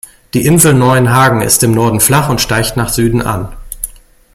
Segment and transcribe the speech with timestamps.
[0.33, 3.55] Die Insel Neuenhagen ist im Norden flach und steigt nach Süden an.